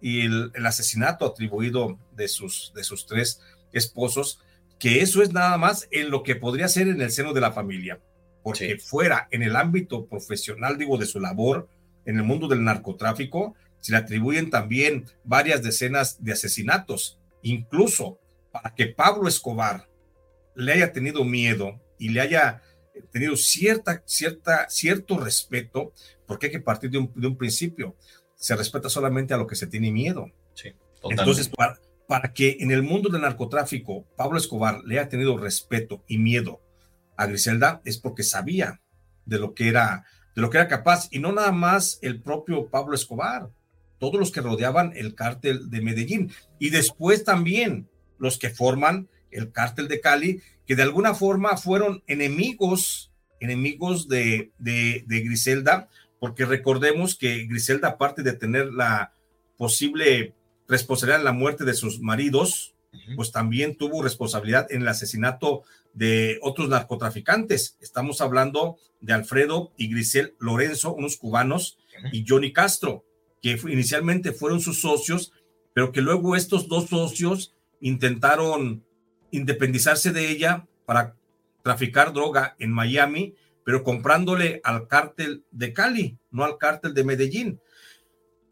[0.00, 3.40] y el, asesinato atribuido de sus, de sus tres
[3.72, 4.40] esposos,
[4.78, 7.52] que eso es nada más en lo que podría ser en el seno de la
[7.52, 8.00] familia,
[8.46, 11.68] porque fuera en el ámbito profesional, digo, de su labor,
[12.04, 18.20] en el mundo del narcotráfico, se le atribuyen también varias decenas de asesinatos, incluso
[18.52, 19.88] para que Pablo Escobar
[20.54, 22.62] le haya tenido miedo y le haya
[23.10, 25.92] tenido cierta, cierta, cierto respeto,
[26.24, 27.96] porque hay que partir de un, de un principio.
[28.36, 30.30] Se respeta solamente a lo que se tiene miedo.
[30.54, 35.36] Sí, Entonces, para, para que en el mundo del narcotráfico Pablo Escobar le haya tenido
[35.36, 36.60] respeto y miedo
[37.16, 38.80] a Griselda, es porque sabía
[39.24, 42.68] de lo que era, de lo que era capaz, y no nada más el propio
[42.68, 43.50] Pablo Escobar,
[43.98, 49.52] todos los que rodeaban el cártel de Medellín, y después también los que forman el
[49.52, 57.16] cártel de Cali, que de alguna forma fueron enemigos, enemigos de, de, Griselda, porque recordemos
[57.16, 59.12] que Griselda, aparte de tener la
[59.56, 60.34] posible
[60.68, 62.74] responsabilidad en la muerte de sus maridos,
[63.14, 67.76] pues también tuvo responsabilidad en el asesinato de otros narcotraficantes.
[67.80, 71.78] Estamos hablando de Alfredo y Grisel Lorenzo, unos cubanos,
[72.12, 73.04] y Johnny Castro,
[73.40, 75.32] que inicialmente fueron sus socios,
[75.72, 78.84] pero que luego estos dos socios intentaron
[79.30, 81.16] independizarse de ella para
[81.62, 87.60] traficar droga en Miami, pero comprándole al cártel de Cali, no al cártel de Medellín.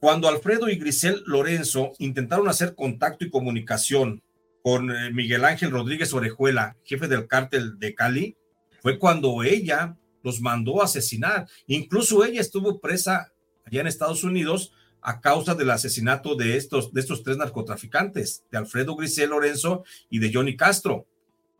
[0.01, 4.23] Cuando Alfredo y Grisel Lorenzo intentaron hacer contacto y comunicación
[4.65, 8.35] con eh, Miguel Ángel Rodríguez Orejuela, jefe del cártel de Cali,
[8.81, 11.47] fue cuando ella los mandó asesinar.
[11.67, 13.31] Incluso ella estuvo presa
[13.67, 14.73] allá en Estados Unidos
[15.03, 20.19] a causa del asesinato de estos, de estos tres narcotraficantes, de Alfredo Grisel Lorenzo y
[20.19, 21.07] de Johnny Castro.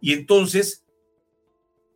[0.01, 0.83] Y entonces,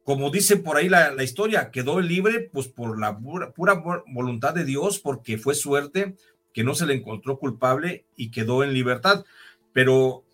[0.05, 4.99] como dice por ahí la, historia, quedó libre pues por la pura, voluntad de Dios,
[4.99, 6.17] porque fue suerte
[6.53, 9.25] que no se le encontró culpable y quedó en libertad.
[9.73, 10.27] Pero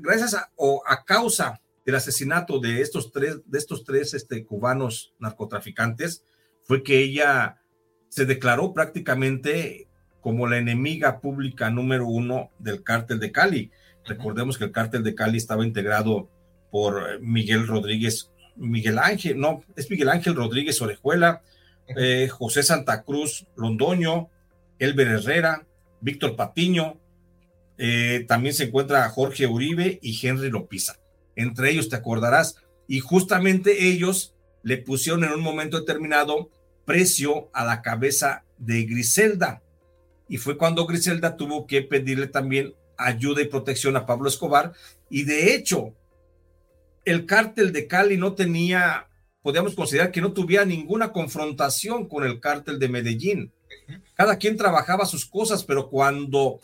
[0.00, 5.14] gracias a, o a causa del asesinato de estos tres, de estos tres este, cubanos
[5.18, 6.24] narcotraficantes,
[6.64, 7.62] fue que ella
[8.08, 9.88] se declaró prácticamente
[10.20, 13.70] como la enemiga pública número uno del cártel de Cali.
[14.04, 16.28] Recordemos que el cártel de Cali estaba integrado
[16.70, 21.42] por eh, Miguel Rodríguez, Miguel Ángel, no, es Miguel Ángel Rodríguez Orejuela,
[21.96, 24.28] eh, José Santa Cruz Londoño,
[24.78, 25.66] Elber Herrera,
[26.00, 27.00] Víctor Patiño,
[27.78, 30.98] eh, también se encuentra Jorge Uribe y Henry Lopiza.
[31.36, 36.50] Entre ellos te acordarás, y justamente ellos le pusieron en un momento determinado
[36.84, 39.62] precio a la cabeza de Griselda
[40.28, 44.72] y fue cuando Griselda tuvo que pedirle también ayuda y protección a Pablo Escobar
[45.08, 45.94] y de hecho
[47.04, 49.08] el cártel de Cali no tenía,
[49.42, 53.52] podríamos considerar que no tuviera ninguna confrontación con el cártel de Medellín.
[54.12, 56.60] Cada quien trabajaba sus cosas, pero cuando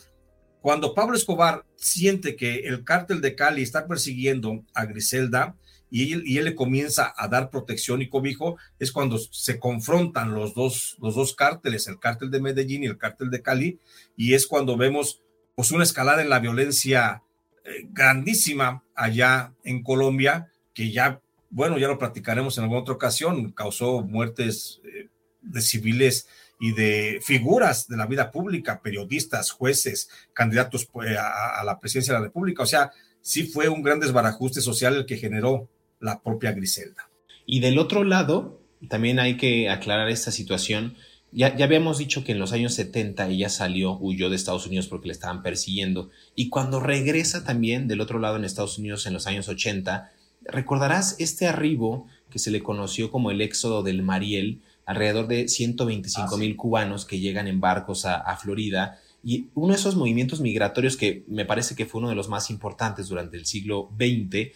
[0.65, 5.55] cuando Pablo Escobar siente que el cártel de Cali está persiguiendo a Griselda,
[5.91, 10.97] y él, le comienza a dar protección y cobijo, es cuando se confrontan los dos,
[10.99, 13.79] los dos cárteles, el cártel de Medellín y el cártel de Cali,
[14.17, 15.21] y es cuando vemos
[15.53, 17.21] pues una escalada en la violencia
[17.63, 23.51] eh, grandísima allá en Colombia, que ya, bueno, ya lo platicaremos en alguna otra ocasión,
[23.51, 25.09] causó muertes eh,
[25.43, 26.27] de civiles
[26.59, 30.87] y de figuras de la vida pública, periodistas, jueces, candidatos
[31.17, 32.63] a, a, la presidencia de la República.
[32.63, 32.91] O sea,
[33.21, 37.09] sí fue un gran desbarajuste social el que generó la propia Griselda.
[37.45, 40.95] Y del otro lado, también hay que aclarar esta situación.
[41.31, 44.87] Ya, ya habíamos dicho que en los años 70 ella salió, huyó de Estados Unidos
[44.87, 46.09] porque le estaban persiguiendo.
[46.35, 50.11] Y cuando regresa también del otro lado en Estados Unidos en los años 80,
[50.45, 56.37] recordarás este arribo que se le conoció como el éxodo del Mariel, alrededor de 125
[56.37, 58.99] mil cubanos que llegan en barcos a, a Florida.
[59.23, 62.49] Y uno de esos movimientos migratorios que me parece que fue uno de los más
[62.49, 64.53] importantes durante el siglo XX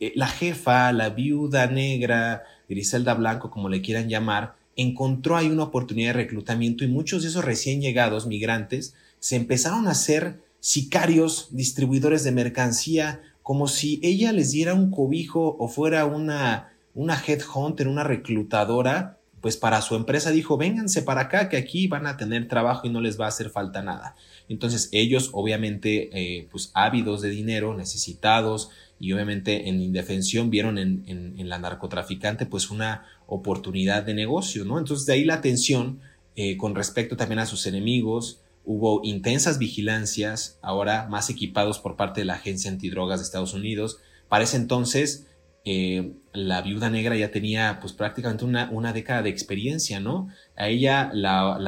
[0.00, 5.64] eh, la jefa, la viuda negra, Griselda Blanco, como le quieran llamar, encontró ahí una
[5.64, 11.48] oportunidad de reclutamiento y muchos de esos recién llegados migrantes se empezaron a ser sicarios,
[11.50, 17.88] distribuidores de mercancía, como si ella les diera un cobijo o fuera una, una headhunter,
[17.88, 22.48] una reclutadora pues para su empresa dijo, vénganse para acá, que aquí van a tener
[22.48, 24.16] trabajo y no les va a hacer falta nada.
[24.48, 31.48] Entonces ellos, obviamente, eh, pues ávidos de dinero, necesitados y obviamente en indefensión vieron en,
[31.48, 34.78] la narcotraficante pues una oportunidad de negocio, ¿no?
[34.78, 36.00] Entonces de ahí la tensión
[36.36, 42.20] eh, con respecto también a sus enemigos, hubo intensas vigilancias, ahora más equipados por parte
[42.20, 43.98] de la Agencia Antidrogas de Estados Unidos.
[44.28, 45.26] Para ese entonces,
[45.70, 50.30] eh, la viuda negra ya tenía pues prácticamente una, una década de experiencia, ¿no?
[50.56, 51.58] A ella la,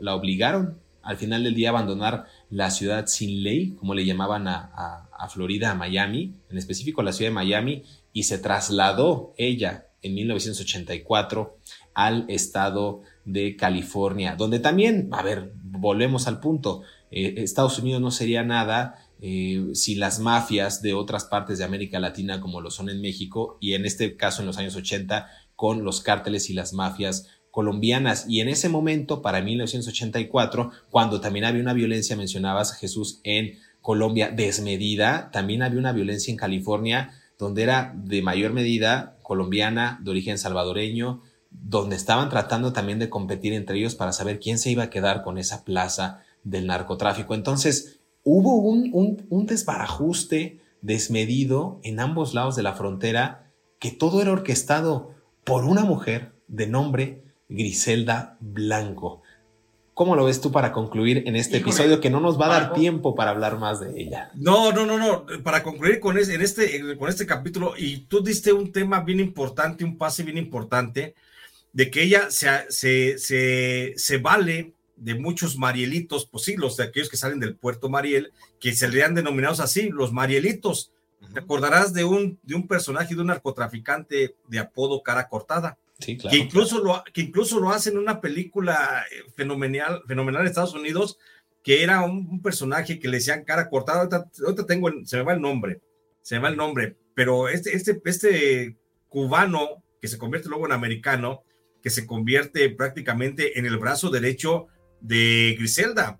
[0.00, 4.48] la, obligaron al final del día a abandonar la ciudad sin ley, como le llamaban
[4.48, 7.82] a, a, a Florida, a Miami, en específico la ciudad de Miami,
[8.14, 11.58] y se trasladó ella en 1984
[11.92, 18.10] al estado de California, donde también, a ver, volvemos al punto, eh, Estados Unidos no
[18.10, 22.90] sería nada eh, si las mafias de otras partes de América Latina como lo son
[22.90, 26.72] en México y en este caso en los años 80 con los cárteles y las
[26.72, 28.26] mafias colombianas.
[28.28, 34.32] Y en ese momento, para 1984, cuando también había una violencia, mencionabas Jesús, en Colombia
[34.34, 40.36] desmedida, también había una violencia en California donde era de mayor medida colombiana, de origen
[40.36, 44.90] salvadoreño, donde estaban tratando también de competir entre ellos para saber quién se iba a
[44.90, 47.34] quedar con esa plaza del narcotráfico.
[47.34, 54.32] Entonces, hubo un, un, desbarajuste desmedido en ambos lados de la frontera, que todo era
[54.32, 55.14] orquestado
[55.44, 59.22] por una mujer de nombre Griselda Blanco.
[59.94, 62.72] ¿Cómo lo ves tú para concluir en este episodio que no nos va a dar
[62.72, 64.30] tiempo para hablar más de ella?
[64.34, 65.26] No, no, no, no.
[65.42, 69.84] Para concluir con, en este, con este capítulo, y tú diste un tema bien importante,
[69.84, 71.14] un pase bien importante,
[71.74, 74.72] de que ella se, se, se, se vale
[75.02, 78.88] de muchos marielitos, pues sí, los de aquellos que salen del puerto Mariel, que se
[78.88, 80.92] le han denominados así, los marielitos.
[81.34, 85.76] ¿Te acordarás de un, de un personaje, de un narcotraficante de apodo cara cortada?
[85.98, 86.32] Sí, claro.
[86.32, 90.74] Que incluso, Lo, que incluso lo hace en una película eh, fenomenal, fenomenal en Estados
[90.74, 91.18] Unidos,
[91.64, 94.08] que era un, personaje que le decían cara cortada.
[94.44, 95.80] Ahorita, tengo, se me va el nombre,
[96.20, 98.76] se me va el nombre, pero este, este, este
[99.08, 101.42] cubano que se convierte luego en americano,
[101.82, 104.68] que se convierte prácticamente en el brazo derecho
[105.02, 106.18] de Griselda.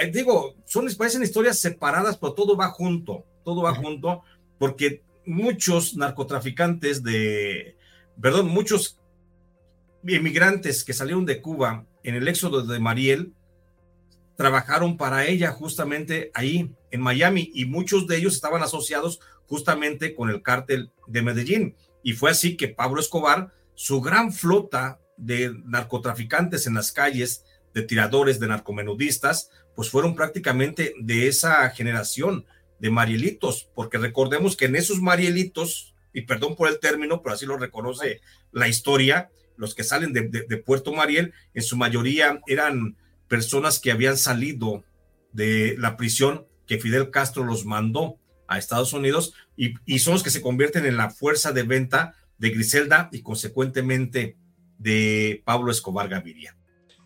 [0.00, 4.22] Eh, digo, son, parecen historias separadas, pero todo va junto, todo va junto,
[4.58, 7.76] porque muchos narcotraficantes de,
[8.20, 9.00] perdón, muchos
[10.06, 13.32] inmigrantes que salieron de Cuba en el éxodo de Mariel,
[14.36, 20.28] trabajaron para ella justamente ahí en Miami y muchos de ellos estaban asociados justamente con
[20.28, 21.76] el cártel de Medellín.
[22.02, 27.44] Y fue así que Pablo Escobar, su gran flota de narcotraficantes en las calles,
[27.74, 32.46] de tiradores, de narcomenudistas, pues fueron prácticamente de esa generación
[32.78, 37.46] de marielitos, porque recordemos que en esos marielitos, y perdón por el término, pero así
[37.46, 38.20] lo reconoce
[38.52, 42.96] la historia, los que salen de, Puerto Mariel, en su mayoría eran
[43.28, 44.84] personas que habían salido
[45.32, 50.30] de la prisión que Fidel Castro los mandó a Estados Unidos y, son los que
[50.30, 54.36] se convierten en la fuerza de venta de Griselda y consecuentemente
[54.78, 56.56] de Pablo Escobar Gaviria.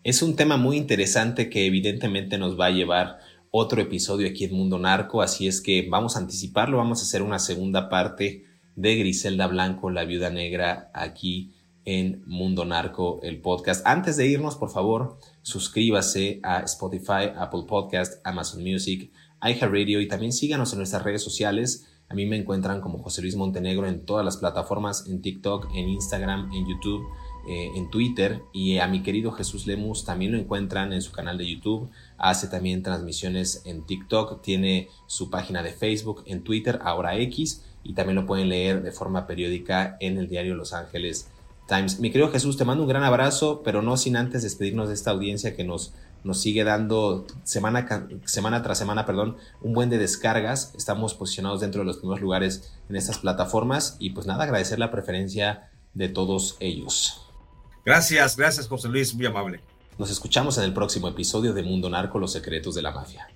[0.09, 3.19] Es un tema muy interesante que evidentemente nos va a llevar
[3.51, 7.21] otro episodio aquí en Mundo Narco, así es que vamos a anticiparlo, vamos a hacer
[7.21, 8.43] una segunda parte
[8.75, 11.53] de Griselda Blanco, la viuda negra, aquí
[11.85, 13.85] en Mundo Narco, el podcast.
[13.85, 19.11] Antes de irnos, por favor, suscríbase a Spotify, Apple Podcast, Amazon Music,
[19.43, 21.87] iHeartRadio y también síganos en nuestras redes sociales.
[22.07, 25.87] A mí me encuentran como José Luis Montenegro en todas las plataformas, en TikTok, en
[25.87, 27.03] Instagram, en YouTube
[27.47, 31.37] eh, en Twitter y a mi querido Jesús Lemus también lo encuentran en su canal
[31.37, 37.17] de YouTube, hace también transmisiones en TikTok, tiene su página de Facebook, en Twitter, ahora
[37.17, 41.29] X, y también lo pueden leer de forma periódica en el diario Los Ángeles
[41.67, 41.99] Times.
[41.99, 45.11] Mi querido Jesús, te mando un gran abrazo, pero no sin antes despedirnos de esta
[45.11, 50.73] audiencia que nos, nos sigue dando semana, semana tras semana, perdón, un buen de descargas.
[50.75, 54.91] Estamos posicionados dentro de los primeros lugares en estas plataformas y pues nada, agradecer la
[54.91, 57.28] preferencia de todos ellos.
[57.89, 59.61] Gracias, gracias José Luis, muy amable.
[59.97, 63.27] Nos escuchamos en el próximo episodio de Mundo Narco, los secretos de la mafia.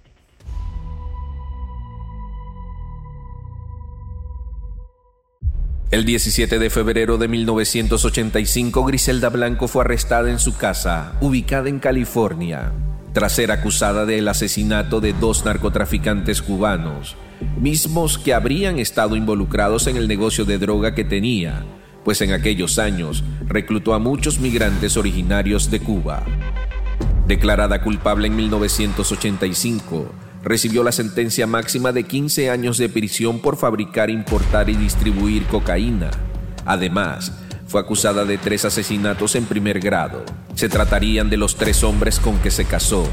[5.90, 11.80] El 17 de febrero de 1985, Griselda Blanco fue arrestada en su casa, ubicada en
[11.80, 12.74] California,
[13.12, 17.16] tras ser acusada del asesinato de dos narcotraficantes cubanos,
[17.60, 21.66] mismos que habrían estado involucrados en el negocio de droga que tenía
[22.04, 26.24] pues en aquellos años reclutó a muchos migrantes originarios de Cuba.
[27.28, 30.12] Declarada culpable en 1985,
[30.44, 36.12] recibió la sentencia máxima de 15 años de prisión por fabricar, importar y distribuir cocaína.
[36.66, 37.32] Además,
[37.66, 40.24] fue acusada de tres asesinatos en primer grado.
[40.54, 43.08] Se tratarían de los tres hombres con que se casó,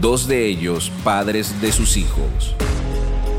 [0.00, 2.54] dos de ellos padres de sus hijos.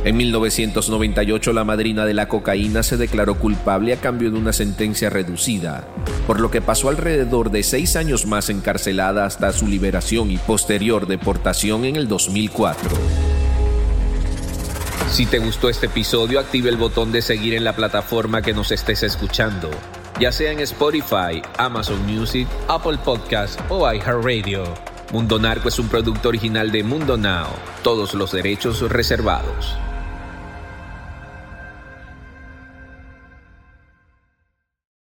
[0.08, 5.10] En 1998 la madrina de la cocaína se declaró culpable a cambio de una sentencia
[5.10, 5.86] reducida,
[6.26, 11.08] por lo que pasó alrededor de seis años más encarcelada hasta su liberación y posterior
[11.08, 12.90] deportación en el 2004.
[15.12, 18.72] Si te gustó este episodio, active el botón de seguir en la plataforma que nos
[18.72, 19.70] estés escuchando,
[20.22, 24.64] ya sea en Spotify, Amazon Music, Apple Podcast o iHeartRadio.
[25.12, 27.48] Mundo Narco es un producto original de Mundo Now,
[27.84, 29.78] todos los derechos reservados.